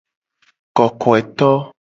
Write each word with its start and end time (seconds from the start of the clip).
Kokoeto. 0.77 1.51